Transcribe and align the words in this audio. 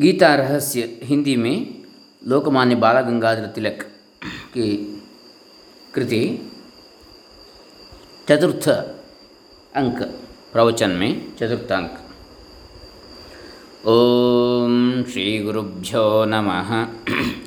गीता 0.00 0.34
रहस्य 0.34 1.00
हिंदी 1.02 1.36
में 1.36 1.74
लोकमान्य 2.26 2.74
बाल 2.74 3.00
गंगाधर 3.00 3.46
तिलक 3.46 3.82
की 4.24 5.02
कृति 5.94 6.52
चतुर्थ 8.28 8.68
अंक 9.76 10.02
प्रवचन 10.52 10.90
में 10.90 11.36
चतुर्थ 11.36 11.72
अंक 11.72 11.98
ओम 13.86 15.04
श्री 15.04 15.38
गुरुभ्यो 15.38 16.24
नमः। 16.24 16.86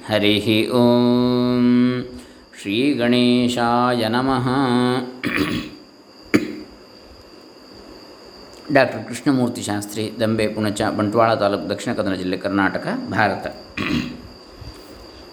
हरि 0.07 0.69
ओम। 0.71 2.01
श्री 2.61 2.93
गणेशाय 2.93 4.09
नमः। 4.09 4.47
ಡಾಕ್ಟರ್ 8.74 9.00
ಕೃಷ್ಣಮೂರ್ತಿ 9.08 9.62
ಶಾಸ್ತ್ರಿ 9.62 10.04
ದಂಬೆ 10.20 10.44
ಪುಣಚ 10.54 10.82
ಬಂಟ್ವಾಳ 10.98 11.30
ತಾಲೂಕು 11.40 11.64
ದಕ್ಷಿಣ 11.72 11.92
ಕನ್ನಡ 11.98 12.16
ಜಿಲ್ಲೆ 12.20 12.38
कर्नाटक 12.44 12.84
भारत 13.10 13.44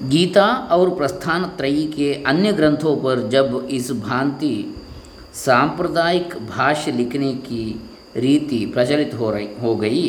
गीता 0.05 0.45
और 0.71 0.89
प्रस्थान 0.91 1.43
त्रयी 1.57 1.85
के 1.87 2.13
अन्य 2.25 2.51
ग्रंथों 2.53 2.95
पर 2.97 3.27
जब 3.29 3.67
इस 3.71 3.91
भांति 4.01 4.51
सांप्रदायिक 5.37 6.35
भाष्य 6.47 6.91
लिखने 6.91 7.33
की 7.47 7.63
रीति 8.17 8.59
प्रचलित 8.67 9.13
हो 9.13 9.31
रही 9.31 9.49
हो 9.61 9.75
गई 9.77 10.05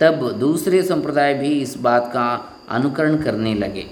तब 0.00 0.30
दूसरे 0.38 0.82
संप्रदाय 0.84 1.34
भी 1.34 1.52
इस 1.58 1.76
बात 1.80 2.10
का 2.14 2.26
अनुकरण 2.70 3.16
करने 3.18 3.54
लगे 3.56 3.86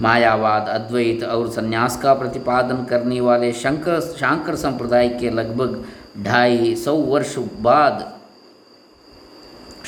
मायावाद 0.00 0.68
अद्वैत 0.70 1.22
और 1.26 1.50
संन्यास 1.52 1.96
का 2.02 2.14
प्रतिपादन 2.14 2.84
करने 2.86 3.20
वाले 3.20 3.52
शंकर 3.54 4.00
शांकर 4.14 4.56
संप्रदाय 4.56 5.08
के 5.20 5.30
लगभग 5.32 5.82
ढाई 6.22 6.74
सौ 6.78 6.94
वर्ष 7.06 7.36
बाद 7.60 8.04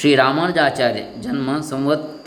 श्री 0.03 0.15
रामानुजाचार्य 0.15 1.05
जन्म 1.19 1.61
संवत 1.61 2.23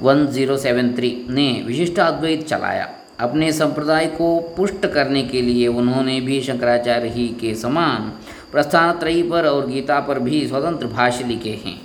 वन 0.00 0.24
ज़ीरो 0.26 0.56
सेवन 0.56 0.88
थ्री 0.94 1.10
ने 1.30 1.44
विशिष्टाद्वैत 1.66 2.46
चलाया। 2.48 2.88
अपने 3.20 3.50
संप्रदाय 3.52 4.06
को 4.06 4.28
पुष्ट 4.56 4.86
करने 4.86 5.22
के 5.22 5.42
लिए 5.42 5.66
उन्होंने 5.68 6.20
भी 6.20 6.40
शंकराचार्य 6.40 7.08
ही 7.08 7.28
के 7.40 7.54
समान 7.54 8.08
प्रस्थान 8.52 8.98
त्रयी 8.98 9.22
पर 9.22 9.46
और 9.46 9.66
गीता 9.66 10.00
पर 10.00 10.18
भी 10.18 10.46
स्वतंत्र 10.48 10.86
भाष्य 10.86 11.24
लिखे 11.24 11.60
हैं। 11.64 11.80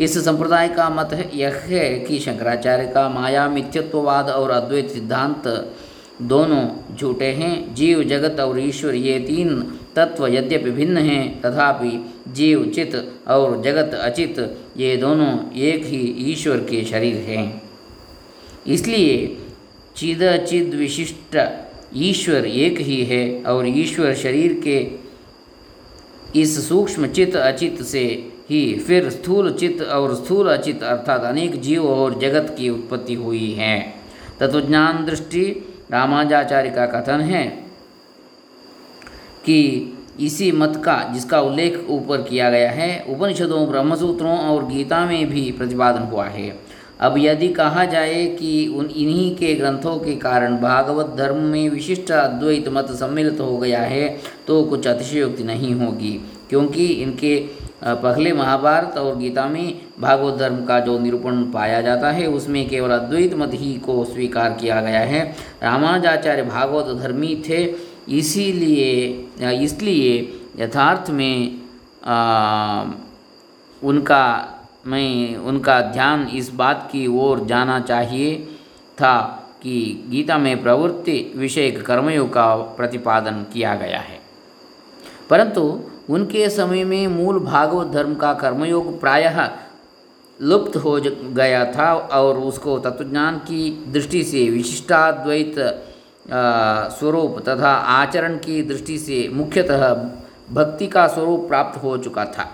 इस 0.00 0.18
संप्रदाय 0.24 0.68
का 0.68 0.88
मत 0.90 1.18
यह 1.34 1.60
है 1.66 1.98
कि 1.98 2.18
शंकराचार्य 2.18 2.86
का 2.86 3.08
माया, 3.08 3.48
मिथ्यत्ववाद 3.48 4.30
और 4.30 4.50
अद्वैत 4.50 4.90
सिद्धांत 4.90 5.48
दोनों 6.22 6.96
झूठे 6.96 7.32
हैं। 7.32 7.74
जीव, 7.74 8.04
जगत 8.04 8.40
और 8.40 8.60
ईश्वर, 8.60 8.94
ये 8.94 9.18
तीन 9.18 9.78
तत्व 9.96 10.26
यद्यपि 10.26 10.70
भिन्न 10.70 10.96
हैं, 10.96 11.40
तथापि 11.40 12.14
जीव 12.28 12.64
चित 12.66 13.12
और 13.28 13.62
जगत 13.62 13.94
अचित, 13.94 14.58
ये 14.76 14.96
दोनों 14.96 15.52
एक 15.52 15.84
ही 15.84 16.32
ईश्वर 16.32 16.56
के 16.56 16.84
शरीर 16.84 17.16
हैं। 17.16 17.62
इसलिए 18.66 19.38
चिद 19.96 20.46
चिद 20.48 20.74
विशिष्ट 20.74 21.36
ईश्वर 21.94 22.46
एक 22.46 22.78
ही 22.78 23.04
है 23.04 23.42
और 23.42 23.66
ईश्वर 23.68 24.14
शरीर 24.14 24.60
के 24.64 25.02
इस 26.40 26.68
सूक्ष्म 26.68 27.06
चित 27.06 27.36
अचित 27.36 27.82
से 27.82 28.32
ही 28.50 28.78
फिर 28.78 29.10
स्थूल 29.10 29.52
चित 29.52 29.82
और 29.82 30.14
स्थूल 30.14 30.48
अचित 30.48 30.82
अर्थात 30.82 31.20
अनेक 31.20 31.60
जीव 31.60 31.86
और 31.86 32.18
जगत 32.18 32.54
की 32.58 32.68
उत्पत्ति 32.70 33.14
हुई 33.14 33.50
है। 33.52 33.94
तत्वज्ञान 34.40 35.04
दृष्टि 35.04 35.68
रामानुजाचार्य 35.92 36.70
का 36.70 36.86
कथन 36.86 37.20
है। 37.20 37.61
कि 39.44 39.98
इसी 40.20 40.50
मत 40.52 40.82
का, 40.84 40.96
जिसका 41.14 41.40
उल्लेख 41.40 41.84
ऊपर 41.90 42.22
किया 42.22 42.50
गया 42.50 42.70
है, 42.70 43.04
उपनिषदों, 43.08 43.66
ब्रह्मसूत्रों 43.68 44.38
और 44.40 44.66
गीता 44.66 45.04
में 45.06 45.30
भी 45.30 45.50
प्रतिपादन 45.52 46.02
हुआ 46.02 46.26
है। 46.26 46.54
अब 47.00 47.14
यदि 47.18 47.48
कहा 47.50 47.84
जाए 47.84 48.24
कि 48.36 48.66
उन 48.68 48.86
इन्हीं 48.86 49.34
के 49.36 49.54
ग्रंथों 49.54 49.96
के 49.98 50.14
कारण 50.16 50.56
भागवत 50.58 51.14
धर्म 51.18 51.36
में 51.44 51.68
विशिष्ट 51.70 52.10
अद्वैत 52.12 52.68
मत 52.68 52.90
सम्मिलित 52.90 53.40
हो 53.40 53.56
गया 53.58 53.80
है 53.82 54.08
तो 54.46 54.62
कुछ 54.64 54.86
अतिशयोक्ति 54.86 55.44
नहीं 55.44 55.74
होगी, 55.74 56.12
क्योंकि 56.50 56.86
इनके 56.86 57.36
पहले 57.84 58.32
महाभारत 58.32 58.98
और 58.98 59.16
गीता 59.18 59.46
में 59.48 59.80
भागवत 60.00 60.38
धर्म 60.38 60.64
का 60.64 60.78
जो 60.80 60.98
निरूपण 60.98 61.42
पाया 61.52 61.80
जाता 61.82 62.10
है, 62.10 62.26
उसमें 62.28 62.68
केवल 62.68 62.90
अद्वैत 62.90 63.34
मत 63.34 63.54
ही 63.54 63.72
को 63.76 64.04
स्वीकार 64.04 64.52
किया 64.60 64.80
गया 64.80 65.00
है। 65.00 65.24
रामानुजाचार्य 65.62 66.42
भागवत 66.44 66.96
धर्मी 67.00 67.42
थे 67.48 67.64
इसीलिए 68.08 69.10
इसलिए 69.64 70.40
यथार्थ 70.58 71.10
में 71.10 71.62
आ, 72.04 72.84
उनका 73.84 74.48
मैं 74.86 75.36
उनका 75.36 75.80
ध्यान 75.80 76.28
इस 76.28 76.50
बात 76.54 76.88
की 76.92 77.06
ओर 77.06 77.44
जाना 77.44 77.80
चाहिए 77.80 78.36
था 79.00 79.38
कि 79.62 80.04
गीता 80.08 80.38
में 80.38 80.62
प्रवृत्ति 80.62 81.32
विषय 81.36 81.70
कर्मयोग 81.70 82.32
का 82.32 82.56
प्रतिपादन 82.56 83.46
किया 83.52 83.74
गया 83.74 84.00
है। 84.00 84.20
परंतु 85.30 85.80
उनके 86.10 86.50
समय 86.50 86.84
में 86.84 87.06
मूल 87.06 87.38
भागवत 87.38 87.86
धर्म 87.86 88.14
का 88.14 88.34
कर्मयोग 88.34 89.00
प्रायः 89.00 89.50
लुप्त 90.42 90.76
हो 90.76 91.00
गया 91.22 91.64
था 91.64 91.94
और 91.94 92.38
उसको 92.38 92.78
तत्वज्ञान 92.78 93.38
की 93.38 93.84
दृष्टि 93.88 94.24
से 94.24 94.50
विशिष्टाद्वैत 94.50 95.54
स्वरूप 96.26 97.38
तथा 97.48 97.70
आचरण 97.70 98.36
की 98.36 98.62
दृष्टि 98.62 98.98
से 98.98 99.28
मुख्यतः 99.28 99.94
भक्ति 100.52 100.86
का 100.86 101.06
स्वरूप 101.06 101.46
प्राप्त 101.48 101.82
हो 101.82 101.96
चुका 101.98 102.24
था। 102.24 102.48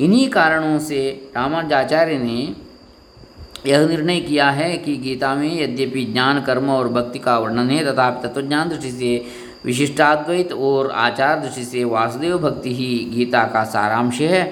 इन्हीं 0.00 0.28
कारणों 0.28 0.78
से 0.78 1.30
रामानुजाचार्य 1.36 2.18
ने 2.18 2.54
यह 3.66 3.86
निर्णय 3.88 4.20
किया 4.20 4.50
है 4.50 4.76
कि 4.78 4.96
गीता 4.96 5.34
में 5.34 5.60
यद्यपि 5.60 6.04
ज्ञान 6.04 6.40
कर्म 6.40 6.70
और 6.70 6.88
भक्ति 6.88 7.18
का 7.18 7.38
वर्णन 7.38 7.70
है 7.70 7.84
तथापि 7.84 8.28
तत्वज्ञान 8.28 8.68
दृष्टि 8.68 8.90
से 8.90 9.26
विशिष्टाद्वैत 9.64 10.52
और 10.52 10.90
आचार 10.90 11.40
दृष्टि 11.40 11.64
से 11.64 11.84
वासुदेव 11.84 12.38
भक्ति 12.38 12.74
ही 12.74 12.98
गीता 13.14 13.44
का 13.44 13.64
सारांश 13.64 14.20
है 14.20 14.42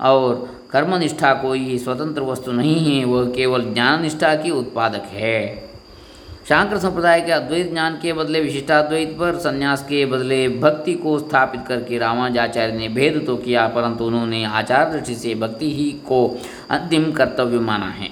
और 0.00 0.48
कर्मनिष्ठा 0.70 1.32
कोई 1.34 1.78
स्वतंत्र 1.78 2.22
वस्तु 2.22 2.52
नहीं 2.52 3.00
है, 3.00 3.04
वह 3.04 3.30
केवल 3.30 3.64
ज्ञान 3.74 4.02
निष्ठा 4.02 4.34
की 4.34 4.50
उत्पादक 4.50 5.08
है। 5.12 5.69
शांकर 6.50 6.78
संप्रदाय 6.78 7.20
के 7.20 7.32
अद्वैत 7.32 7.70
ज्ञान 7.70 7.96
के 8.02 8.12
बदले 8.12 8.40
विशिष्टाद्वैत 8.40 9.10
पर 9.18 9.36
संन्यास 9.38 9.82
के 9.82 10.04
बदले 10.06 10.48
भक्ति 10.60 10.94
को 10.94 11.18
स्थापित 11.18 11.60
करके 11.68 11.98
रामानुजाचार्य 11.98 12.72
ने 12.72 12.88
भेद 12.88 13.22
तो 13.26 13.36
किया, 13.36 13.66
परंतु 13.66 14.04
उन्होंने 14.04 14.44
आचार 14.44 14.90
दृष्टि 14.92 15.14
से 15.14 15.34
भक्ति 15.34 15.70
ही 15.74 15.90
को 16.08 16.26
अंतिम 16.70 17.10
कर्तव्य 17.12 17.58
माना 17.58 17.90
है। 17.90 18.08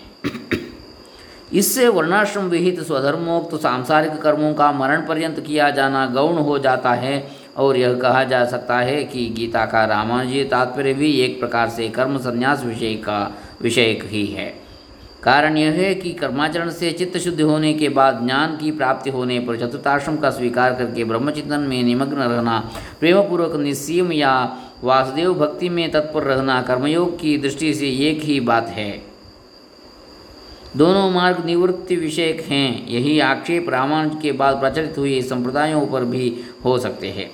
इससे 1.52 1.88
वर्णाश्रम 1.88 2.44
विहित 2.44 2.80
स्वधर्मोक्त 2.80 3.56
सांसारिक 3.56 4.20
कर्मों 4.22 4.52
का 4.54 4.70
मरण 4.72 5.06
पर्यंत 5.06 5.40
किया 5.40 5.70
जाना 5.70 6.06
गौण 6.06 6.38
हो 6.38 6.58
जाता 6.58 6.92
है 6.94 7.22
और 7.56 7.76
यह 7.76 7.98
कहा 7.98 8.22
जा 8.24 8.44
सकता 8.44 8.78
है 8.80 9.02
कि 9.04 9.26
गीता 9.36 9.66
का 9.66 9.84
रामानुजी 9.86 10.44
तात्पर्य 10.44 10.94
भी 10.94 11.12
एक 11.20 11.38
प्रकार 11.40 11.68
से 11.70 11.88
कर्म 11.88 12.18
संन्यास 12.20 12.64
विषय 12.64 12.94
का 13.04 13.20
विषय 13.62 13.98
ही 14.04 14.26
है। 14.26 14.48
कारण 15.22 15.56
यह 15.56 15.72
है 15.72 15.94
कि 15.94 16.12
कर्माचरण 16.12 16.70
से 16.70 16.92
चित्त 16.92 17.18
शुद्धि 17.18 17.42
होने 17.42 17.72
के 17.72 17.88
बाद 17.88 18.20
ज्ञान 18.24 18.56
की 18.56 18.70
प्राप्ति 18.70 19.10
होने 19.10 19.38
पर 19.40 19.56
चतुर्थाश्रम 19.56 20.16
का 20.16 20.30
स्वीकार 20.30 20.74
करके 20.74 21.04
ब्रह्मचिंतन 21.04 21.60
में 21.60 21.82
निमग्न 21.82 22.16
रहना, 22.16 22.70
प्रेमपूर्वक 23.00 23.56
निस्सीम 23.56 24.12
या 24.12 24.56
वासुदेव 24.84 25.34
भक्ति 25.34 25.68
में 25.68 25.90
तत्पर 25.90 26.22
रहना 26.22 26.62
कर्मयोग 26.62 27.20
की 27.20 27.38
दृष्टि 27.38 27.74
से 27.74 27.88
एक 27.88 28.22
ही 28.22 28.40
बात 28.40 28.68
है। 28.68 29.02
दोनों 30.76 31.10
मार्ग 31.10 31.44
निवृत्ति 31.46 31.96
विषयक 31.96 32.40
हैं। 32.40 32.88
यही 32.88 33.20
आक्षेप 33.20 33.68
रामायण 33.68 34.08
के 34.08 34.32
बाद 34.32 34.56
प्रचलित 34.56 34.98
हुए 34.98 35.20
संप्रदायों 35.22 35.86
पर 35.86 36.04
भी 36.04 36.40
हो 36.64 36.78
सकते 36.78 37.10
हैं। 37.10 37.30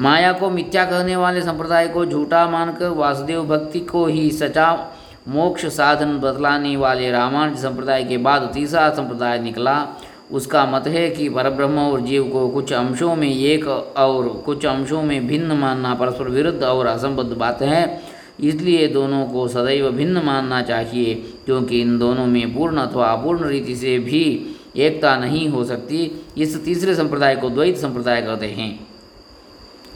माया 0.00 0.32
को 0.32 0.50
मिथ्या 0.50 0.84
कहने 0.84 1.16
वाले 1.16 1.42
संप्रदाय 1.42 1.88
को 1.88 2.06
झूठा 2.06 2.48
मानकर 2.50 2.88
वासुदेव 2.88 3.44
भक्ति 3.44 3.80
को 3.80 4.06
ही 4.06 4.30
सचा 4.30 4.96
मोक्ष 5.26 5.66
साधन 5.66 6.18
बतलाने 6.18 6.76
वाले 6.76 7.10
रामानुज 7.10 7.58
संप्रदाय 7.58 8.04
के 8.04 8.16
बाद 8.18 8.50
तीसरा 8.54 8.88
संप्रदाय 8.90 9.38
निकला। 9.38 9.86
उसका 10.32 10.64
मत 10.66 10.86
है 10.86 11.08
कि 11.10 11.28
परब्रह्म 11.28 11.78
और 11.80 12.00
जीव 12.00 12.28
को 12.28 12.48
कुछ 12.48 12.72
अंशों 12.72 13.14
में 13.16 13.28
एक 13.28 13.66
और 13.66 14.28
कुछ 14.46 14.66
अंशों 14.66 15.02
में 15.02 15.26
भिन्न 15.26 15.52
मानना 15.52 15.94
परस्पर 15.94 16.28
विरुद्ध 16.28 16.62
और 16.62 16.86
असंबद्ध 16.86 17.32
बात 17.32 17.62
है। 17.62 18.02
इसलिए 18.40 18.86
दोनों 18.88 19.24
को 19.24 19.46
सदैव 19.48 19.90
भिन्न 19.90 20.22
मानना 20.24 20.60
चाहिए, 20.62 21.14
क्योंकि 21.44 21.80
इन 21.80 21.98
दोनों 21.98 22.26
में 22.26 22.54
पूर्ण 22.54 22.78
अथवा 22.78 23.06
अपूर्ण 23.06 23.48
रीति 23.48 23.76
से 23.76 23.98
भी 23.98 24.22
एकता 24.76 25.16
नहीं 25.16 25.48
हो 25.48 25.64
सकती। 25.64 26.24
इस 26.38 26.64
तीसरे 26.64 26.94
संप्रदाय 26.94 27.36
को 27.36 27.50
द्वैत 27.50 27.76
संप्रदाय 27.76 28.22
कहते 28.22 28.46
हैं। 28.46 28.78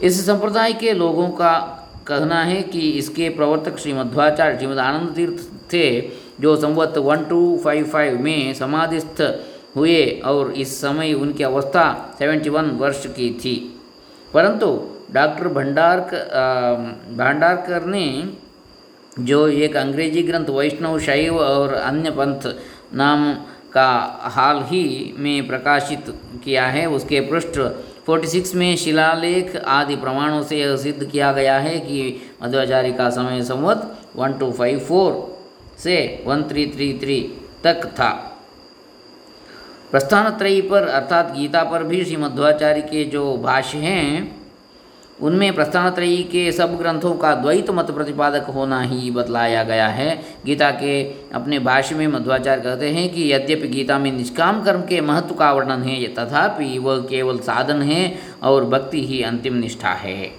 इस 0.01 0.25
संप्रदाय 0.25 0.73
के 0.73 0.93
लोगों 0.93 1.27
का 1.29 1.81
कहना 2.07 2.41
है 2.43 2.61
कि 2.63 2.89
इसके 2.91 3.29
प्रवर्तक 3.29 3.77
श्रीमध्वाचार्य 3.77 4.57
श्रीमद 4.57 4.77
आनंद 4.79 5.13
तीर्थ 5.15 5.43
थे, 5.73 6.01
जो 6.41 6.55
संवत 6.55 6.97
वन 6.97 7.23
टू 7.25 7.39
फाइव 7.63 7.85
फाइव 7.85 8.19
में 8.21 8.53
समाधिस्थ 8.53 9.21
हुए 9.75 10.03
और 10.25 10.51
इस 10.53 10.79
समय 10.81 11.13
उनकी 11.13 11.43
अवस्था 11.43 11.85
सेवेंटी 12.19 12.49
वन 12.49 12.69
वर्ष 12.79 13.05
की 13.07 13.29
थी। 13.41 13.55
परंतु 14.33 14.67
डॉक्टर 15.13 15.47
भंडारकर 15.47 16.19
भंडारकर 17.17 17.85
ने 17.85 18.07
जो 19.19 19.47
एक 19.47 19.75
अंग्रेज़ी 19.77 20.23
ग्रंथ 20.23 20.49
वैष्णव 20.49 20.99
शैव 20.99 21.37
और 21.39 21.73
अन्य 21.73 22.11
पंथ 22.11 22.47
नाम 22.93 23.33
का 23.73 23.89
हाल 24.35 24.61
ही 24.63 25.13
में 25.17 25.47
प्रकाशित 25.47 26.13
किया 26.43 26.65
है, 26.67 26.85
उसके 26.85 27.19
पृष्ठ 27.21 27.59
46 28.09 28.53
में 28.55 28.75
शिलालेख 28.77 29.55
आदि 29.55 29.95
प्रमाणों 29.95 30.43
से 30.43 30.57
यह 30.57 30.75
सिद्ध 30.77 31.05
किया 31.05 31.31
गया 31.33 31.57
है 31.59 31.79
कि 31.79 32.21
मध्वाचार्य 32.43 32.91
का 32.91 33.09
समय 33.09 33.41
संवत 33.43 33.97
वन 34.15 34.33
टू 34.33 34.51
फाइव 34.51 34.79
फोर 34.79 35.39
से 35.79 36.23
वन 36.27 36.43
थ्री 36.43 36.67
थ्री 36.75 36.99
थ्री 37.01 37.37
तक 37.63 37.85
था। 37.85 38.09
प्रस्थान 39.91 40.37
त्रयी 40.37 40.61
पर 40.61 40.87
अर्थात 40.87 41.31
गीता 41.31 41.63
पर 41.63 41.83
भी 41.83 42.05
श्री 42.05 42.15
मध्वाचार्य 42.17 42.81
के 42.81 43.03
जो 43.03 43.37
भाष्य 43.37 43.77
हैं 43.77 44.44
उनमें 45.19 45.53
प्रस्थानत्रयी 45.55 46.23
के 46.23 46.51
सब 46.51 46.77
ग्रंथों 46.77 47.13
का 47.15 47.33
द्वैत 47.35 47.69
मत 47.69 47.91
प्रतिपादक 47.91 48.45
होना 48.45 48.81
ही 48.81 49.11
बतलाया 49.11 49.63
गया 49.63 49.87
है। 49.87 50.23
गीता 50.45 50.71
के 50.71 51.03
अपने 51.33 51.59
भाष्य 51.59 51.95
में 51.95 52.07
मध्वाचार्य 52.07 52.61
कहते 52.61 52.89
हैं 52.89 53.07
कि 53.09 53.31
यद्यपि 53.33 53.67
गीता 53.67 53.99
में 53.99 54.11
निष्काम 54.11 54.63
कर्म 54.63 54.81
के 54.81 55.01
महत्व 55.01 55.35
का 55.35 55.51
वर्णन 55.51 55.83
है 55.83 56.07
तथापि 56.07 56.77
वह 56.77 56.97
केवल 56.99 57.39
साधन 57.39 57.81
है 57.81 58.17
और 58.43 58.65
भक्ति 58.65 59.05
ही 59.07 59.21
अंतिम 59.21 59.53
निष्ठा 59.53 59.93
है। 59.93 60.31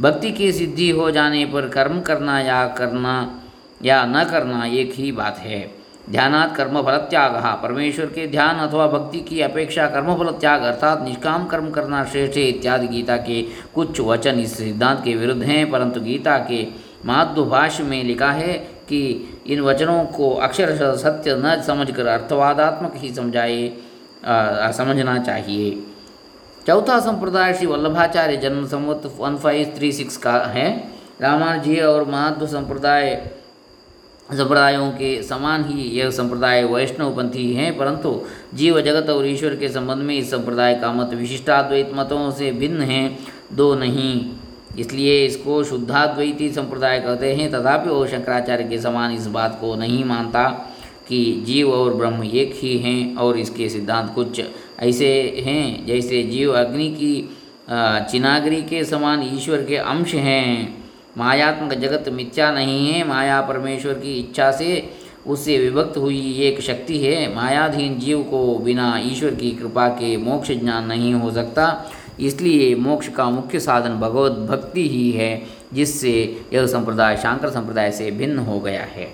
भक्ति 0.00 0.32
की 0.32 0.52
सिद्धि 0.52 0.90
हो 0.90 1.10
जाने 1.10 1.44
पर 1.46 1.68
कर्म 1.68 2.00
करना 2.00 2.40
या 2.40 2.66
करना 2.68 3.42
या 3.84 4.04
न 4.04 4.24
करना 4.24 4.64
एक 4.66 4.92
ही 4.94 5.12
बात 5.12 5.38
है। 5.38 5.79
ध्यानात् 6.10 6.54
कर्म 6.56 6.80
फल 6.82 6.96
त्याग 7.10 7.34
परमेश्वर 7.62 8.06
के 8.06 8.26
ध्यान 8.26 8.58
अथवा 8.58 8.86
भक्ति 8.88 9.20
की 9.20 9.40
अपेक्षा 9.40 9.86
कर्म 9.88 10.14
फल 10.18 10.30
त्याग 10.40 10.62
अर्थात 10.64 11.02
निष्काम 11.02 11.46
कर्म 11.46 11.70
करना 11.70 12.04
श्रेष्ठ 12.04 12.36
है 12.36 12.44
इत्यादि 12.44 12.88
गीता 12.88 13.16
के 13.18 13.42
कुछ 13.74 14.00
वचन 14.00 14.40
इस 14.40 14.56
सिद्धांत 14.58 15.02
के 15.04 15.14
विरुद्ध 15.16 15.42
हैं, 15.42 15.70
परंतु 15.70 16.00
गीता 16.00 16.36
के 16.50 16.66
माध्वभाष्य 17.06 17.84
में 17.84 18.02
लिखा 18.04 18.30
है 18.32 18.52
कि 18.88 19.00
इन 19.46 19.60
वचनों 19.60 20.04
को 20.06 20.30
अक्षर 20.38 20.96
सत्य 20.96 21.34
न 21.36 21.60
समझकर 21.66 22.06
अर्थवादात्मक 22.08 22.96
ही 22.96 23.12
समझाए 23.14 23.68
समझना 24.74 25.18
चाहिए। 25.18 25.70
चौथा 26.66 26.98
संप्रदाय 27.00 27.52
श्री 27.54 27.66
वल्लभाचार्य 27.66 28.36
जन्म 28.36 28.66
संवत 28.68 29.12
वन 29.18 29.36
फाइव 29.36 29.72
थ्री 29.76 29.92
सिक्स 29.92 30.16
का 30.16 30.38
है। 30.48 30.70
रामायण 31.20 31.60
जी 31.62 31.80
और 31.82 32.04
माध्व 32.08 32.46
संप्रदाय 32.46 33.14
संप्रदायों 34.30 34.90
के 34.90 35.22
समान 35.22 35.64
ही 35.64 35.82
यह 35.90 36.10
संप्रदाय 36.10 36.64
वैष्णवपंथी 36.64 37.52
हैं, 37.54 37.76
परंतु 37.78 38.20
जीव 38.54 38.80
जगत 38.80 39.10
और 39.10 39.26
ईश्वर 39.26 39.56
के 39.56 39.68
संबंध 39.68 40.02
में 40.02 40.16
इस 40.16 40.30
संप्रदाय 40.30 40.74
का 40.74 40.92
मत 40.92 41.14
विशिष्टाद्वैत 41.14 41.90
मतों 41.94 42.30
से 42.30 42.50
भिन्न 42.52 42.82
हैं, 42.82 43.18
दो 43.52 43.74
नहीं। 43.74 44.30
इसलिए 44.78 45.24
इसको 45.26 45.62
शुद्धाद्वैती 45.64 46.50
संप्रदाय 46.52 47.00
कहते 47.00 47.32
हैं, 47.34 47.50
तथापि 47.50 47.90
वो 47.90 48.06
शंकराचार्य 48.06 48.64
के 48.64 48.78
समान 48.78 49.14
इस 49.14 49.26
बात 49.26 49.58
को 49.60 49.74
नहीं 49.74 50.04
मानता 50.04 50.48
कि 51.08 51.42
जीव 51.46 51.70
और 51.72 51.94
ब्रह्म 51.94 52.24
एक 52.24 52.52
ही 52.56 52.76
हैं 52.78 53.16
और 53.16 53.38
इसके 53.38 53.68
सिद्धांत 53.68 54.12
कुछ 54.14 54.40
ऐसे 54.80 55.12
हैं, 55.46 55.86
जैसे 55.86 56.22
जीव 56.22 56.52
अग्नि 56.52 56.88
की 56.90 57.28
चिनागरी 58.10 58.62
के 58.62 58.84
समान 58.84 59.22
ईश्वर 59.34 59.62
के 59.64 59.76
अंश 59.76 60.14
हैं। 60.14 60.79
मायात्मक 61.18 61.72
जगत 61.74 62.08
मिथ्या 62.08 62.50
नहीं 62.50 62.92
है, 62.92 63.06
माया 63.08 63.40
परमेश्वर 63.40 63.94
की 63.94 64.18
इच्छा 64.20 64.50
से 64.52 64.90
उससे 65.26 65.58
विभक्त 65.58 65.96
हुई 65.96 66.20
एक 66.42 66.60
शक्ति 66.60 66.98
है। 66.98 67.34
मायाधीन 67.34 67.98
जीव 67.98 68.22
को 68.22 68.58
बिना 68.58 68.98
ईश्वर 69.04 69.34
की 69.34 69.50
कृपा 69.50 69.88
के 69.88 70.16
मोक्ष 70.16 70.52
ज्ञान 70.52 70.86
नहीं 70.86 71.12
हो 71.14 71.30
सकता। 71.30 71.92
इसलिए 72.20 72.74
मोक्ष 72.74 73.08
का 73.08 73.28
मुख्य 73.30 73.60
साधन 73.60 73.94
भगवत 73.94 74.32
भक्ति 74.50 74.88
ही 74.88 75.10
है, 75.10 75.42
जिससे 75.72 76.42
यह 76.52 76.66
संप्रदाय, 76.66 77.16
शांकर 77.16 77.50
संप्रदाय 77.50 77.90
से 77.92 78.10
भिन्न 78.10 78.38
हो 78.38 78.60
गया 78.60 78.82
है। 78.82 79.08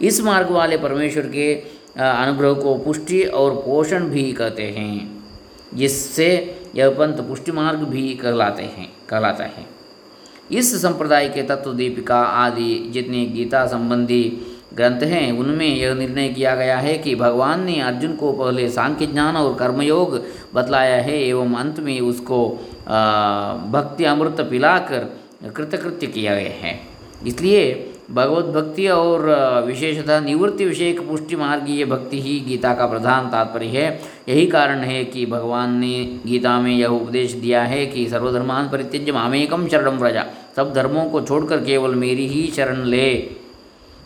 इस 0.00 0.20
मार्ग 0.20 0.50
वाले 0.50 0.78
परमेश्वर 0.78 1.26
के 1.26 1.54
अनुग्रह 1.98 2.52
को 2.52 2.74
पुष्टि 2.74 3.22
और 3.22 3.54
पोषण 3.54 4.04
भी 4.04 4.32
कहते 4.32 4.62
हैं, 4.62 5.24
जिससे 5.74 6.28
यह 6.76 6.90
पंथ 6.90 7.26
पुष्टि 7.28 7.52
मार्ग 7.52 7.78
भी 7.78 8.14
कहलाते 8.14 8.62
हैं, 8.62 8.88
कहलाता 9.08 9.44
है। 9.44 9.77
इस 10.50 10.82
संप्रदाय 10.82 11.28
के 11.28 11.42
तत्व 11.42 11.72
दीपिका 11.72 12.20
आदि 12.20 12.90
जितने 12.92 13.24
गीता 13.26 13.66
संबंधी 13.66 14.22
ग्रंथ 14.74 15.02
हैं, 15.02 15.32
उनमें 15.32 15.66
यह 15.66 15.94
निर्णय 15.94 16.28
किया 16.28 16.54
गया 16.54 16.78
है 16.78 16.96
कि 16.98 17.14
भगवान 17.14 17.62
ने 17.64 17.80
अर्जुन 17.80 18.14
को 18.16 18.32
पहले 18.32 18.68
सांख्य 18.68 19.06
ज्ञान 19.06 19.36
और 19.36 19.54
कर्मयोग 19.54 20.20
बतलाया 20.54 20.96
है 21.02 21.20
एवं 21.22 21.54
अंत 21.54 21.80
में 21.80 22.00
उसको 22.00 22.48
भक्ति 23.72 24.04
अमृत 24.04 24.40
पिलाकर 24.40 25.08
कृतकृत्य 25.56 26.06
किया 26.06 26.34
गया 26.34 26.52
है। 26.62 26.80
इसलिए 27.26 27.87
भगवत 28.08 28.44
भक्ति 28.54 28.86
और 28.88 29.24
विशेषतः 29.66 30.20
निवृत्ति 30.20 30.64
विषयक 30.64 31.00
पुष्टि 31.08 31.36
मार्गीय 31.36 31.84
भक्ति 31.84 32.20
ही 32.22 32.38
गीता 32.40 32.72
का 32.74 32.86
प्रधान 32.86 33.28
तात्पर्य 33.30 33.66
है। 33.68 33.88
यही 34.28 34.46
कारण 34.46 34.80
है 34.80 35.04
कि 35.04 35.24
भगवान 35.26 35.74
ने 35.74 36.20
गीता 36.26 36.58
में 36.60 36.70
यह 36.70 36.88
उपदेश 36.88 37.32
दिया 37.32 37.62
है 37.64 37.84
कि 37.86 38.08
सर्वधर्मान 38.08 38.68
परित्यज्य 38.68 39.12
मामेकम 39.12 39.66
शरण 39.68 39.98
व्रजा। 39.98 40.24
सब 40.56 40.72
धर्मों 40.74 41.04
को 41.04 41.20
छोड़कर 41.20 41.64
केवल 41.64 41.94
मेरी 41.94 42.26
ही 42.28 42.46
शरण 42.56 42.82
ले। 42.84 43.10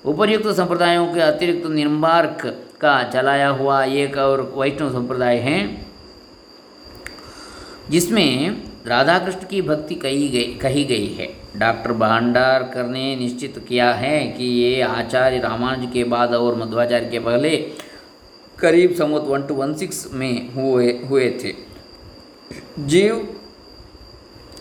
उपर्युक्त 0.05 0.49
संप्रदायों 0.49 1.07
के 1.07 1.21
अतिरिक्त 1.21 1.67
निर्मार्क 1.71 2.47
का 2.81 3.03
चलाया 3.11 3.49
हुआ 3.51 3.83
एक 3.85 4.17
और 4.19 4.41
वैष्णव 4.57 4.91
संप्रदाय 4.93 5.37
है, 5.39 5.59
जिसमें 7.91 8.63
राधा 8.87 9.19
कृष्ण 9.19 9.47
की 9.47 9.61
भक्ति 9.63 9.95
कही 9.95 10.29
गई 10.29 10.55
कही 10.55 10.85
गई 10.85 11.07
है। 11.07 11.27
डॉक्टर 11.57 11.93
भांडारकर 11.93 12.87
ने 12.87 13.17
निश्चित 13.17 13.65
किया 13.69 13.93
है 13.93 14.19
कि 14.29 14.45
ये 14.45 14.81
आचार्य 14.83 15.39
रामानुज 15.39 15.93
के 15.93 16.05
बाद 16.05 16.35
और 16.35 16.55
मध्वाचार्य 16.55 17.09
के 17.09 17.19
पहले 17.19 17.57
करीब 18.59 18.95
समूत 18.95 19.25
वन 19.25 19.43
टू 19.43 19.55
वन 19.55 19.75
सिक्स 19.75 20.07
में 20.13 20.53
हुए 20.55 20.93
हुए 21.05 21.29
थे। 21.45 21.55
जीव, 22.79 23.29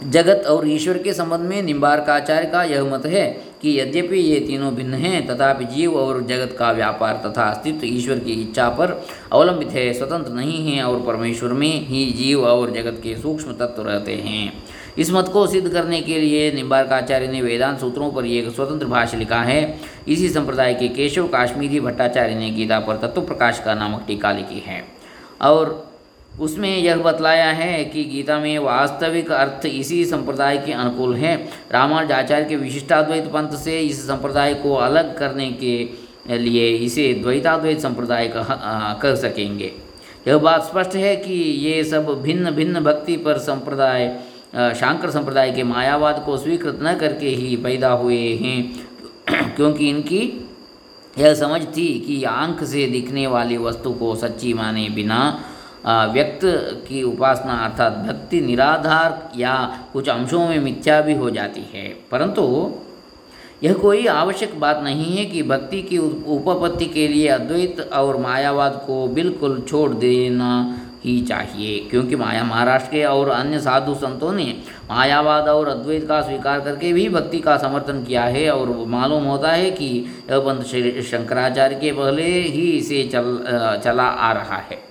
जगत 0.04 0.46
और 0.48 0.68
ईश्वर 0.68 0.98
के 0.98 1.14
संबंध 1.14 1.42
में 1.42 1.62
निम्बारकाचार्य 1.62 2.48
का 2.48 2.64
यह 2.64 2.84
मत 2.84 3.06
है 3.06 3.26
कि 3.62 3.80
यद्यपि 3.80 4.18
ये 4.18 4.40
तीनों 4.40 4.74
भिन्न 4.76 4.94
हैं, 4.94 5.26
तथापि 5.28 5.66
जीव 5.66 5.96
और 5.96 6.22
जगत 6.22 6.56
का 6.60 6.72
व्यापार 6.72 7.22
तथा 7.26 7.44
अस्तित्व 7.44 7.86
ईश्वर 7.86 8.20
की 8.20 8.32
इच्छा 8.32 8.70
पर 8.70 9.06
अवलंबित 9.32 9.70
है, 9.70 9.94
स्वतंत्र 9.94 10.32
नहीं 10.32 10.72
है 10.72 10.84
और 10.84 11.02
परमेश्वर 11.02 11.54
में 11.54 11.88
ही 11.88 12.06
जीव 12.12 12.46
और 12.46 12.72
जगत 12.72 13.00
के 13.04 13.16
सूक्ष्म 13.18 13.52
तत्व 13.52 13.82
रहते 13.82 14.16
हैं। 14.16 14.64
इस 14.98 15.12
मत 15.12 15.28
को 15.28 15.48
सिद्ध 15.48 15.70
करने 15.70 16.02
के 16.02 16.20
लिए 16.20 16.52
निम्बारकाचार्य 16.52 17.28
ने 17.28 17.42
वेदांत 17.42 17.80
सूत्रों 17.80 18.12
पर 18.12 18.26
एक 18.26 18.50
स्वतंत्र 18.50 18.86
भाष्य 18.86 19.18
लिखा 19.18 19.42
है। 19.42 19.80
इसी 20.08 20.30
संप्रदाय 20.30 20.74
के 20.74 20.88
केशव 20.88 21.28
काश्मीरी 21.28 21.80
भट्टाचार्य 21.80 22.36
ने 22.36 22.50
गीता 22.50 22.80
पर 22.80 22.98
तत्व 22.98 23.22
प्रकाश 23.22 23.60
का 23.60 23.74
नामक 23.74 24.04
टीका 24.08 24.32
लिखी 24.32 24.60
है। 24.60 24.84
और 25.42 25.91
उसमें 26.40 26.78
यह 26.78 26.98
बतलाया 26.98 27.52
है 27.52 27.84
कि 27.86 28.04
गीता 28.04 28.40
में 28.40 28.58
वास्तविक 28.60 29.32
अर्थ 29.32 29.66
इसी 29.66 30.04
संप्रदाय 30.06 30.58
के 30.58 30.72
अनुकूल 30.72 31.16
है। 31.16 31.36
रामानुजाचार्य 31.72 32.46
के 32.46 32.56
विशिष्टाद्वैत 32.56 33.26
पंथ 33.26 33.58
से 33.58 33.80
इस 33.80 34.02
संप्रदाय 34.08 34.54
को 34.54 34.74
अलग 34.76 35.18
करने 35.18 35.50
के 35.64 36.38
लिए 36.38 36.68
इसे 36.78 37.14
द्वैताद्वैत 37.14 37.80
संप्रदाय 37.80 38.28
कह 38.28 38.44
कर 39.02 39.16
सकेंगे। 39.16 39.72
यह 40.28 40.38
बात 40.38 40.64
स्पष्ट 40.64 40.96
है 40.96 41.16
कि 41.16 41.34
ये 41.34 41.84
सब 41.84 42.22
भिन्न 42.22 42.52
भिन्न 42.52 42.80
भक्ति 42.80 43.18
पर 43.18 43.38
संप्रदाय 43.38 44.08
शांकर 44.56 45.10
संप्रदाय 45.10 45.52
के 45.52 45.64
मायावाद 45.64 46.24
को 46.26 46.38
स्वीकृत 46.38 46.80
न 46.84 46.96
करके 46.96 47.30
ही 47.30 47.56
पैदा 47.56 47.92
हुए 47.92 48.18
हैं। 48.36 49.56
क्योंकि 49.56 49.90
इनकी 49.90 50.50
यह 51.20 51.34
समझ 51.34 51.62
थी 51.78 51.88
कि 52.00 52.24
आँख 52.24 52.64
से 52.64 52.86
दिखने 52.88 53.28
वाली 53.28 53.58
वस्तु 53.58 53.92
को 53.94 54.16
सच्ची 54.16 54.54
माने 54.54 54.90
बिना 54.90 55.20
व्यक्त 55.86 56.42
की 56.88 57.02
उपासना 57.04 57.54
अर्थात 57.66 57.94
भक्ति 58.08 58.42
निराधार 58.42 59.32
या 59.38 59.54
कुछ 59.94 60.10
अंशों 60.10 60.48
में 60.50 60.60
मिथ्या 60.60 61.02
भी 61.02 61.14
हो 61.14 61.30
जाती 61.30 61.66
है। 61.74 61.88
परंतु 62.12 62.72
यह 63.64 63.74
कोई 63.74 64.06
आवश्यक 64.08 64.60
बात 64.60 64.80
नहीं 64.84 65.18
है 65.18 65.26
कि 65.26 65.42
भक्ति 65.44 65.82
की 65.82 65.98
उपपत्ति 65.98 66.86
के 66.86 67.08
लिए 67.08 67.28
अद्वैत 67.28 67.80
और 67.94 68.18
मायावाद 68.18 68.82
को 68.88 69.08
बिल्कुल 69.08 69.60
छोड़ 69.70 69.92
देना 69.94 70.78
ही 71.06 71.22
चाहिए, 71.22 71.78
क्योंकि 71.90 72.16
माया 72.16 72.44
महाराष्ट्र 72.44 72.92
के 72.92 73.04
और 73.04 73.30
अन्य 73.30 73.60
साधु 73.60 73.94
संतों 73.96 74.32
ने 74.34 74.46
मायावाद 74.90 75.48
और 75.48 75.68
अद्वैत 75.68 76.08
का 76.08 76.22
स्वीकार 76.22 76.60
करके 76.60 76.92
भी 76.94 77.08
भक्ति 77.10 77.40
का 77.40 77.58
समर्थन 77.58 78.04
किया 78.04 78.24
है 78.24 78.50
और 78.50 78.76
मालूम 78.88 79.24
होता 79.24 79.52
है 79.52 79.72
कि 79.72 79.88
यह 80.32 80.40
पंथ 80.40 80.64
शंकराचार्य 81.02 81.76
के 81.76 81.92
पहले 81.92 82.24
ही 82.24 82.70
इसे 82.70 83.04
चल 83.04 83.38
चला 83.84 84.04
आ 84.04 84.32
रहा 84.32 84.58
है। 84.70 84.91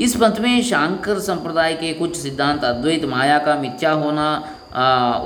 इस 0.00 0.14
पंथ 0.16 0.40
में 0.40 0.62
शांकर 0.62 1.18
संप्रदाय 1.18 1.72
के 1.74 1.92
कुछ 1.94 2.16
सिद्धांत, 2.16 2.64
अद्वैत, 2.64 3.04
माया 3.04 3.38
का 3.38 3.54
मिथ्या 3.54 3.92
होना 3.92 4.28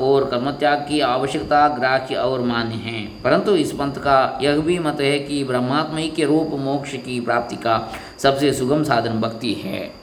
और 0.02 0.24
कर्मत्याग 0.24 0.78
की 0.78 1.00
आवश्यकता 1.00 1.68
ग्राह्य 1.68 2.14
और 2.14 2.40
मान्य 2.40 2.74
हैं। 2.74 3.22
परंतु 3.22 3.56
इस 3.56 3.72
पंथ 3.72 3.92
का 3.92 4.38
यह 4.42 4.58
भी 4.58 4.78
मत 4.78 5.00
है 5.00 5.18
कि 5.18 5.44
ब्रह्मात्मय 5.44 6.08
के 6.08 6.24
रूप 6.24 6.50
मोक्ष 6.60 6.94
की 6.96 7.20
प्राप्ति 7.20 7.56
का 7.56 7.92
सबसे 8.18 8.52
सुगम 8.52 8.84
साधन 8.84 9.20
भक्ति 9.20 9.52
है। 9.52 10.01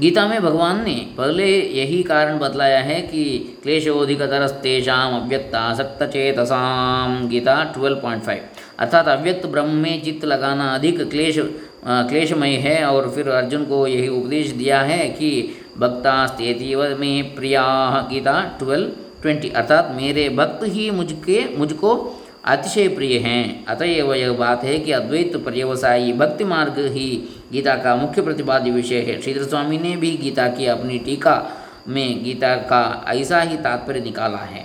गीता 0.00 0.26
में 0.28 0.40
भगवान 0.42 0.82
ने 0.84 0.94
पहले 1.18 1.44
यही 1.72 2.02
कारण 2.02 2.38
बतलाया 2.38 2.78
है 2.78 3.00
कि 3.02 3.22
क्लेशोधिकतरस्तेषाम 3.62 5.14
अव्यक्तासक्त 5.20 6.02
चेतसाम 6.04 7.28
गीता 7.28 7.54
12.5 7.72 8.40
अर्थात 8.78 9.08
अव्यक्त 9.08 9.46
ब्रह्म 9.46 9.70
में 9.74 10.02
चित्त 10.02 10.24
लगाना 10.24 10.68
अधिक 10.74 11.00
क्लेश 11.10 11.38
क्लेशमय 11.84 12.54
है 12.56 12.84
और 12.84 13.10
फिर 13.10 13.28
अर्जुन 13.30 13.64
को 13.64 13.86
यही 13.86 14.08
उपदेश 14.08 14.50
दिया 14.50 14.80
है 14.82 15.08
कि 15.08 15.30
भक्तास्तेतीव 15.78 16.82
में 16.98 17.34
प्रिया। 17.34 17.64
Gita 18.10 18.40
twelve 18.58 18.90
twenty. 19.22 19.48
अर्थात 19.50 19.92
मेरे 19.96 20.28
भक्त 20.28 20.60
ही 20.64 20.90
मुझके, 20.90 21.44
मुझको 21.56 21.94
अतिशय 22.46 22.88
प्रिय 22.88 23.18
हैं 23.18 23.64
अतएव 23.66 24.12
यह 24.14 24.32
बात 24.32 24.64
है 24.64 24.78
कि 24.78 24.92
अद्वैत 24.92 25.36
पर्यवसायी 25.36 26.12
भक्ति 26.12 26.44
मार्ग 26.44 26.78
ही 26.78 27.08
गीता 27.52 27.74
का 27.74 27.96
मुख्य 27.96 28.22
प्रतिपाद्य 28.22 28.70
विषय 28.70 29.00
है। 29.00 29.20
श्रीधर 29.22 29.42
स्वामी 29.42 29.78
ने 29.78 29.96
भी 29.96 30.16
गीता 30.16 30.48
की 30.48 30.66
अपनी 30.66 30.98
टीका 30.98 31.36
में 31.88 32.24
गीता 32.24 32.54
का 32.54 33.04
ऐसा 33.08 33.40
ही 33.40 33.56
तात्पर्य 33.56 34.00
निकाला 34.00 34.38
है। 34.38 34.64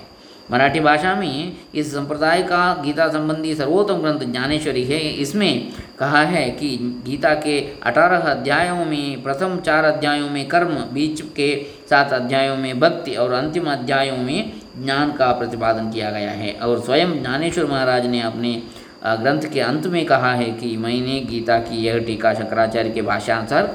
मराठी 0.51 0.79
भाषा 0.79 1.15
में 1.15 1.57
इस 1.75 1.91
संप्रदाय 1.91 2.41
का 2.43 2.73
गीता 2.85 3.07
संबंधी 3.07 3.55
सर्वोत्तम 3.55 4.01
ग्रंथ 4.01 4.31
ज्ञानेश्वरी 4.31 4.83
है। 4.83 4.99
इसमें 4.99 5.71
कहा 5.99 6.21
है 6.21 6.49
कि 6.49 6.77
गीता 7.05 7.33
के 7.35 7.59
अठारह 7.83 8.31
अध्यायों 8.31 8.85
में, 8.85 9.23
प्रथम 9.23 9.57
चार 9.57 9.85
अध्यायों 9.85 10.29
में 10.29 10.47
कर्म, 10.47 10.73
बीच 10.93 11.21
के 11.21 11.55
सात 11.89 12.13
अध्यायों 12.13 12.57
में 12.57 12.79
भक्ति 12.79 13.15
और 13.15 13.31
अंतिम 13.31 13.71
अध्यायों 13.71 14.17
में 14.17 14.60
ज्ञान 14.77 15.11
का 15.11 15.31
प्रतिपादन 15.31 15.89
किया 15.91 16.09
गया 16.11 16.31
है। 16.31 16.53
और 16.53 16.79
स्वयं 16.81 17.21
ज्ञानेश्वर 17.21 17.65
महाराज 17.65 18.05
ने 18.05 18.21
अपने 18.21 18.61
ग्रंथ 19.05 19.51
के 19.53 19.59
अंत 19.59 19.87
में 19.87 20.05
कहा 20.05 20.33
है 20.33 20.51
कि 20.51 20.75
मैंने 20.77 21.19
गीता 21.19 21.57
की 21.59 21.83
यह 21.85 21.97
टीका 21.99 22.33
शंकराचार्य 22.33 22.89
के 22.89 23.01
भाषांतर 23.01 23.67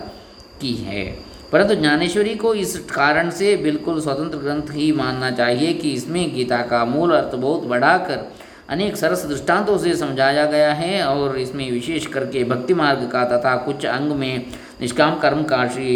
की 0.60 0.74
है। 0.74 1.04
परंतु 1.52 1.74
ज्ञानेश्वरी 1.74 2.34
को 2.34 2.54
इस 2.54 2.76
कारण 2.90 3.30
से 3.30 3.56
बिल्कुल 3.56 4.00
स्वतंत्र 4.00 4.38
ग्रंथ 4.38 4.72
ही 4.72 4.90
मानना 4.92 5.30
चाहिए 5.30 5.72
कि 5.74 5.92
इसमें 5.92 6.34
गीता 6.34 6.60
का 6.62 6.84
मूल 6.84 7.14
अर्थ 7.14 7.34
बहुत 7.34 7.64
बढ़ाकर 7.64 8.26
अनेक 8.68 8.96
सरस 8.96 9.24
दृष्टांतों 9.24 9.76
से 9.78 9.94
समझाया 9.96 10.44
गया 10.46 10.72
है 10.72 11.02
और 11.04 11.36
इसमें 11.38 11.70
विशेष 11.70 12.06
करके 12.06 12.44
भक्ति 12.44 12.74
मार्ग 12.74 13.08
का 13.12 13.24
तथा 13.26 13.56
कुछ 13.56 13.86
अंग 13.86 14.12
में 14.12 14.46
निष्काम 14.80 15.18
कर्म 15.18 15.42
का 15.42 15.66
श्री 15.68 15.92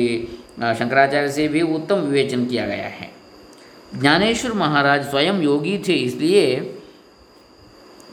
शंकराचार्य 0.60 1.28
से 1.28 1.48
भी 1.48 1.62
उत्तम 1.62 1.96
विवेचन 1.96 2.44
किया 2.46 2.66
गया 2.66 2.86
है। 2.88 3.10
ज्ञानेश्वर 3.92 4.52
महाराज 4.52 5.08
स्वयं 5.10 5.40
योगी 5.42 5.76
थे, 5.88 5.92
इसलिए 5.94 6.56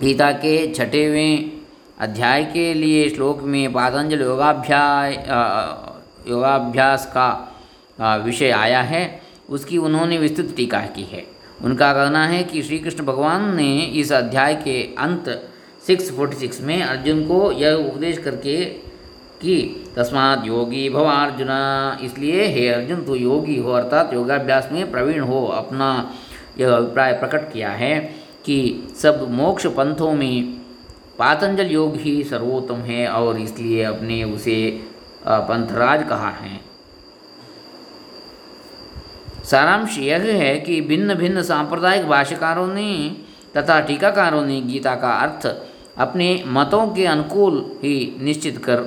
गीता 0.01 0.31
के 0.33 0.73
छठेवें 0.73 1.51
अध्याय 1.99 2.43
के 2.43 2.73
लिए 2.73 3.09
श्लोक 3.09 3.41
में 3.43 3.73
पातंजल 3.73 4.21
योगाभ्याय 4.21 5.13
योगाभ्यास 6.29 7.05
का 7.15 8.19
विषय 8.25 8.51
आया 8.51 8.81
है, 8.81 9.21
उसकी 9.49 9.77
उन्होंने 9.77 10.17
विस्तृत 10.17 10.53
टीका 10.57 10.79
की 10.95 11.03
है। 11.03 11.25
उनका 11.63 11.91
कहना 11.93 12.25
है 12.25 12.43
कि 12.43 12.61
श्री 12.63 12.79
कृष्ण 12.79 13.03
भगवान 13.05 13.55
ने 13.55 13.71
इस 13.99 14.11
अध्याय 14.11 14.55
के 14.55 14.81
अंत 14.97 15.29
646 15.87 16.61
में 16.61 16.81
अर्जुन 16.81 17.23
को 17.27 17.51
यह 17.51 17.73
उपदेश 17.75 18.17
करके 18.17 18.57
कि 19.41 19.55
तस्मात 19.95 20.45
योगी 20.45 20.89
भव 20.89 21.05
अर्जुन 21.05 21.49
इसलिए 22.03 22.45
हे 22.45 22.67
अर्जुन, 22.67 23.03
तू 23.05 23.15
योगी 23.15 23.57
हो, 23.59 23.71
अर्थात 23.71 24.13
योगाभ्यास 24.13 24.69
में 24.71 24.89
प्रवीण 24.91 25.19
हो, 25.19 25.45
अपना 25.47 25.89
यह 26.59 26.75
अभिप्राय 26.75 27.13
प्रकट 27.13 27.51
किया 27.53 27.69
है 27.71 27.99
कि 28.45 28.87
सब 29.01 29.27
मोक्ष 29.31 29.65
पंथों 29.67 30.13
में 30.13 30.53
पातंजल 31.19 31.71
योग 31.71 31.95
ही 31.95 32.23
सर्वोत्तम 32.23 32.81
है 32.83 33.07
और 33.07 33.39
इसलिए 33.39 33.83
अपने 33.83 34.23
उसे 34.23 34.57
पंथराज 35.27 36.07
कहा 36.09 36.29
है। 36.29 36.59
सारांश 39.43 39.97
यह 39.99 40.23
है 40.35 40.55
कि 40.59 40.79
भिन्न 40.81 41.13
भिन्न 41.15 41.41
सांप्रदायिक 41.41 42.07
भाष्यकारों 42.07 42.67
ने 42.67 43.15
तथा 43.57 43.79
टीकाकारों 43.81 44.41
ने 44.45 44.59
गीता 44.61 44.95
का 44.95 45.11
अर्थ 45.17 45.47
अपने 45.97 46.43
मतों 46.47 46.87
के 46.87 47.05
अनुकूल 47.05 47.59
ही 47.83 48.15
निश्चित 48.21 48.57
कर 48.57 48.81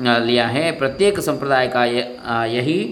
लिया 0.00 0.46
है। 0.46 0.70
प्रत्येक 0.72 1.20
संप्रदाय 1.20 1.66
का 1.68 1.84
यही 2.46 2.82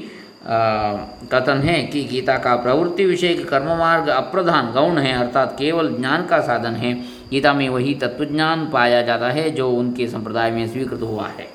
कथन 1.32 1.60
है 1.64 1.82
कि 1.82 2.02
गीता 2.04 2.36
का 2.36 2.54
प्रवृत्ति 2.56 3.04
विषय 3.04 3.34
कर्म 3.50 3.66
मार्ग 3.78 4.08
अप्रधान 4.08 4.70
गौण 4.72 4.98
है, 4.98 5.12
अर्थात 5.14 5.54
केवल 5.58 5.88
ज्ञान 5.94 6.26
का 6.26 6.40
साधन 6.40 6.74
है। 6.74 6.92
गीता 7.30 7.52
में 7.52 7.68
वही 7.68 7.94
तत्वज्ञान 7.94 8.66
पाया 8.66 9.02
जाता 9.02 9.28
है 9.30 9.50
जो 9.50 9.70
उनके 9.70 10.06
संप्रदाय 10.08 10.50
में 10.50 10.66
स्वीकृत 10.68 11.02
हुआ 11.02 11.26
है। 11.28 11.48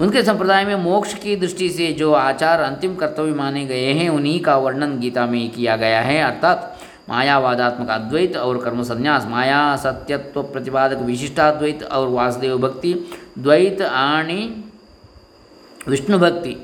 उनके 0.00 0.22
संप्रदाय 0.22 0.64
में 0.64 0.74
मोक्ष 0.74 1.14
की 1.14 1.36
दृष्टि 1.36 1.68
से 1.68 1.92
जो 1.92 2.12
आचार 2.12 2.60
अंतिम 2.60 2.94
कर्तव्य 2.94 3.32
माने 3.32 3.64
गए 3.66 3.92
हैं, 3.92 4.08
उन्हीं 4.08 4.40
का 4.40 4.56
वर्णन 4.56 4.98
गीता 5.00 5.26
में 5.26 5.50
किया 5.50 5.76
गया 5.76 6.00
है, 6.00 6.20
अर्थात 6.22 6.69
मायावादात्मक 7.10 7.88
अद्वैत 7.90 8.36
और 8.36 8.58
कर्म 8.58 8.82
संन्यास 8.82 9.26
माया, 9.26 9.76
सत्यत्व 9.76 10.42
प्रतिपादक 10.42 10.98
विशिष्टाद्वैत 11.02 11.82
और 11.82 12.08
वासुदेव 12.08 12.58
भक्ति, 12.58 12.92
द्वैत, 13.38 13.82
आणि, 13.82 14.64
विष्णु 15.88 16.18
भक्ति 16.18 16.56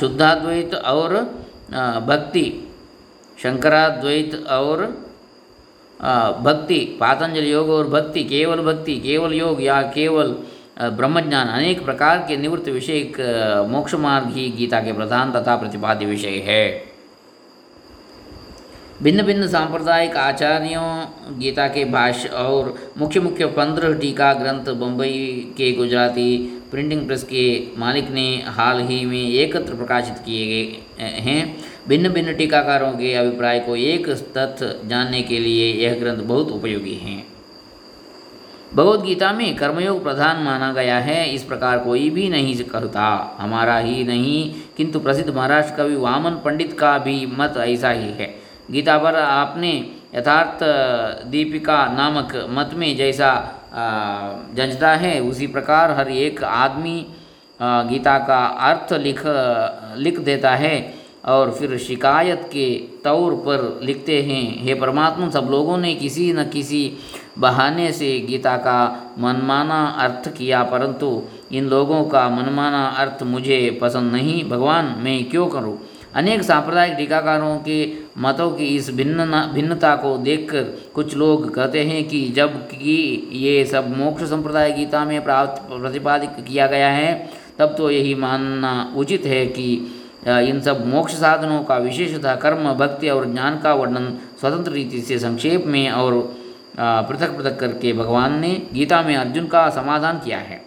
शुद्धाद्वैत 0.00 0.74
और 0.74 1.14
भक्ति, 2.06 2.44
शंकराद्वैत 3.42 4.34
और 4.50 4.86
भक्ति, 6.42 6.78
पातंजल 7.00 7.44
योग 7.44 7.70
और 7.70 7.88
भक्ति, 7.88 8.24
केवल 8.24 8.60
भक्ति, 8.62 8.94
केवल 8.96 9.32
योग, 9.32 9.62
या 9.62 9.80
केवल 9.82 10.36
ब्रह्मज्ञान, 10.80 11.48
अनेक 11.48 11.84
प्रकार 11.84 12.18
के 12.28 12.36
निवृत्त 12.36 12.68
विषय 12.68 13.66
मोक्ष 13.68 13.94
मार्ग 13.94 14.28
ही 14.28 14.48
गीता 14.50 14.80
के 14.80 14.92
प्रधान 14.92 15.32
तथा 15.32 15.56
प्रतिपाद्य 15.56 16.06
विषय 16.06 16.42
है। 16.46 16.97
भिन्न 19.02 19.22
भिन्न 19.22 19.46
सांप्रदायिक 19.46 20.16
आचार्यों, 20.16 21.38
गीता 21.38 21.66
के 21.68 21.84
भाष्य 21.84 22.28
और 22.28 22.74
मुख्य 22.98 23.20
मुख्य 23.20 23.46
पंद्रह 23.46 23.92
टीका 23.92 24.32
ग्रंथ 24.32 24.72
बम्बई 24.74 25.52
के 25.56 25.70
गुजराती 25.72 26.36
प्रिंटिंग 26.70 27.06
प्रेस 27.06 27.22
के 27.22 27.62
मालिक 27.78 28.10
ने 28.10 28.26
हाल 28.46 28.80
ही 28.80 29.04
में 29.06 29.20
एकत्र 29.20 29.74
प्रकाशित 29.74 30.14
किए 30.18 30.46
गए 30.46 31.20
हैं। 31.20 31.56
भिन्न 31.88 32.08
भिन्न 32.08 32.34
टीकाकारों 32.34 32.90
के 32.92 33.14
अभिप्राय 33.14 33.60
को 33.60 33.76
एक 33.76 34.08
तथ्य 34.10 34.80
जानने 34.86 35.22
के 35.22 35.38
लिए 35.38 35.72
यह 35.74 35.98
ग्रंथ 36.00 36.24
बहुत 36.24 36.50
उपयोगी 36.50 36.94
हैं। 36.94 37.26
भगवद 38.74 39.04
गीता 39.04 39.32
में 39.32 39.56
कर्मयोग 39.56 40.02
प्रधान 40.02 40.42
माना 40.42 40.72
गया 40.72 40.98
है, 40.98 41.34
इस 41.34 41.42
प्रकार 41.42 41.78
कोई 41.78 42.10
भी 42.10 42.28
नहीं 42.28 42.56
कहता, 42.64 43.36
हमारा 43.38 43.78
ही 43.78 44.04
नहीं, 44.04 44.54
किंतु 44.76 45.00
प्रसिद्ध 45.00 45.30
महाराष्ट्र 45.30 45.76
कवि 45.76 45.96
वामन 45.96 46.40
पंडित 46.44 46.78
का 46.78 46.98
भी 46.98 47.26
मत 47.38 47.54
ऐसा 47.58 47.90
ही 47.90 48.10
है। 48.12 48.37
गीता 48.70 48.96
पर 48.98 49.14
आपने 49.16 49.72
यथार्थ 50.14 50.62
दीपिका 51.26 51.84
नामक 51.92 52.34
मत 52.50 52.70
में 52.74 52.96
जैसा 52.96 53.30
जंचता 54.56 54.94
है, 54.94 55.20
उसी 55.20 55.46
प्रकार 55.46 55.90
हर 55.90 56.10
एक 56.10 56.42
आदमी 56.44 57.06
गीता 57.60 58.18
का 58.18 58.44
अर्थ 58.68 58.92
लिख 58.92 59.22
लिख 59.96 60.18
देता 60.20 60.54
है 60.54 60.94
और 61.24 61.50
फिर 61.52 61.76
शिकायत 61.78 62.42
के 62.52 62.68
तौर 63.04 63.34
पर 63.46 63.80
लिखते 63.82 64.22
हैं। 64.22 64.44
हे 64.64 64.74
परमात्मा, 64.74 65.28
सब 65.30 65.48
लोगों 65.50 65.76
ने 65.78 65.94
किसी 65.94 66.32
न 66.32 66.44
किसी 66.44 66.92
बहाने 67.38 67.90
से 67.92 68.18
गीता 68.20 68.56
का 68.56 68.78
मनमाना 69.18 69.84
अर्थ 69.98 70.28
किया, 70.36 70.62
परंतु 70.62 71.22
इन 71.52 71.68
लोगों 71.68 72.02
का 72.04 72.28
मनमाना 72.28 72.86
अर्थ 72.98 73.22
मुझे 73.22 73.78
पसंद 73.82 74.12
नहीं। 74.12 74.42
भगवान, 74.44 74.94
मैं 74.98 75.24
क्यों 75.24 75.46
करूँ? 75.46 75.78
अनेक 76.14 76.42
सांप्रदायिक 76.42 76.94
टीकाकारों 76.96 77.56
के 77.58 77.78
मतों 78.18 78.50
की 78.50 78.66
इस 78.76 78.90
भिन्न 78.90 79.24
भिन्नता 79.54 79.94
को 79.96 80.16
देखकर 80.18 80.62
कुछ 80.94 81.14
लोग 81.16 81.54
कहते 81.54 81.84
हैं 81.84 82.02
कि 82.08 82.28
जब 82.28 82.56
कि 82.68 83.28
ये 83.32 83.64
सब 83.64 83.96
मोक्ष 83.96 84.22
संप्रदाय 84.24 84.72
गीता 84.72 85.04
में 85.04 85.22
प्राप्त, 85.24 85.62
प्रतिपादित 85.70 86.44
किया 86.48 86.66
गया 86.66 86.88
है, 86.88 87.30
तब 87.58 87.74
तो 87.78 87.90
यही 87.90 88.14
मानना 88.14 88.92
उचित 88.96 89.26
है 89.26 89.44
कि 89.46 89.72
इन 90.28 90.60
सब 90.60 90.86
मोक्ष 90.86 91.14
साधनों 91.14 91.62
का 91.64 91.76
विशेषतः 91.78 92.34
कर्म, 92.36 92.72
भक्ति 92.74 93.08
और 93.08 93.30
ज्ञान 93.32 93.58
का 93.58 93.74
वर्णन 93.74 94.18
स्वतंत्र 94.40 94.72
रीति 94.72 95.00
से 95.00 95.18
संक्षेप 95.18 95.66
में 95.66 95.90
और 95.90 96.20
पृथक 96.78 97.36
पृथक 97.36 97.58
करके 97.60 97.92
भगवान 97.92 98.38
ने 98.40 98.50
गीता 98.72 99.02
में 99.02 99.14
अर्जुन 99.16 99.46
का 99.46 99.68
समाधान 99.70 100.18
किया 100.18 100.38
है। 100.38 100.60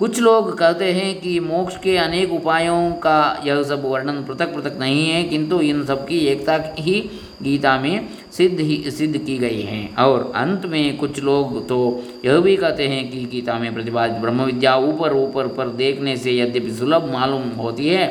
कुछ 0.00 0.18
लोग 0.20 0.56
कहते 0.58 0.84
हैं 0.92 1.20
कि 1.20 1.38
मोक्ष 1.40 1.76
के 1.76 1.96
अनेक 1.96 2.32
उपायों 2.32 2.92
का 2.98 3.42
यह 3.46 3.62
सब 3.62 3.82
वर्णन 3.84 4.22
पृथक 4.24 4.54
पृथक 4.54 4.76
नहीं 4.80 5.08
है, 5.08 5.22
किंतु 5.22 5.60
इन 5.60 5.84
सब 5.84 6.06
की 6.06 6.18
एकता 6.26 6.54
ही 6.78 7.00
गीता 7.42 7.76
में 7.78 8.08
सिद्ध 8.32 8.60
ही, 8.60 8.90
सिद्ध 8.90 9.18
की 9.18 9.36
गई 9.38 9.60
है। 9.62 9.88
और 9.98 10.32
अंत 10.36 10.64
में 10.66 10.96
कुछ 10.96 11.22
लोग 11.22 11.68
तो 11.68 11.78
यह 12.24 12.38
भी 12.38 12.56
कहते 12.56 12.88
हैं 12.88 13.10
कि 13.10 13.24
गीता 13.24 13.58
में 13.58 13.72
प्रतिपादित 13.74 14.16
ब्रह्म 14.16 14.44
विद्या 14.44 14.74
ऊपर 14.76 15.16
ऊपर 15.16 15.48
पर 15.48 15.68
देखने 15.76 16.16
से 16.16 16.38
यद्यपि 16.38 16.72
सुलभ 16.72 17.12
मालूम 17.12 17.48
होती 17.58 17.88
है, 17.88 18.06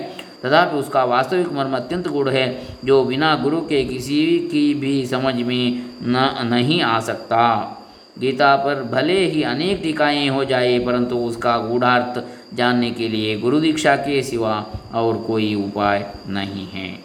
तथापि 0.46 0.78
उसका 0.78 1.04
वास्तविक 1.06 1.52
मर्म 1.54 1.76
अत्यंत 1.76 2.08
गुण 2.08 2.30
है, 2.30 2.48
जो 2.86 3.04
बिना 3.06 3.36
गुरु 3.36 3.62
के 3.62 3.84
किसी 3.86 4.24
की 4.52 4.74
भी 4.74 5.06
समझ 5.08 5.36
में 5.36 5.86
न, 6.04 6.30
नहीं 6.52 6.82
आ 6.82 7.00
सकता। 7.00 7.76
गीता 8.20 8.56
पर 8.56 8.84
भले 8.84 9.26
ही 9.26 9.44
अनेक 9.44 9.80
टीकाएँ 9.84 10.28
हो 10.30 10.46
जाए, 10.46 10.80
परंतु 10.80 11.18
उसका 11.18 11.58
गूढ़ार्थ 11.58 12.24
जानने 12.56 12.92
के 12.92 13.08
लिए 13.08 13.40
गुरु 13.40 13.60
दीक्षा 13.60 13.96
के 13.96 14.24
सिवा 14.24 14.66
और 14.94 15.18
कोई 15.18 15.54
उपाय 15.56 16.14
नहीं 16.28 16.68
है। 16.68 17.00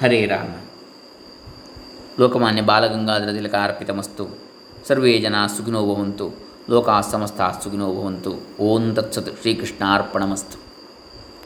हरे 0.00 0.26
राम। 0.26 0.48
लोकमान्य 2.20 2.62
बालगंगाधर 2.62 3.32
तिलकार्पितमस्तु 3.32 4.28
सर्वे 4.88 5.18
जना 5.18 5.46
सुखिनो 5.46 5.94
भवन्तु। 5.94 6.32
लोका 6.70 7.00
समस्ता 7.02 7.50
सुखिनो 7.64 7.94
भवन्तु। 7.94 8.36
ओम 8.60 8.94
तत्सत 8.94 9.34
श्रीकृष्णार्पणमस्तु। 9.42 10.63